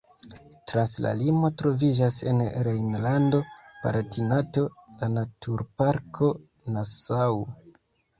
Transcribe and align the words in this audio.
Trans 0.69 0.93
la 1.05 1.09
limo 1.17 1.49
troviĝas 1.61 2.15
en 2.31 2.39
Rejnlando-Palatinato 2.67 4.63
la 5.03 5.11
Naturparko 5.19 6.31
Nassau. 6.79 7.39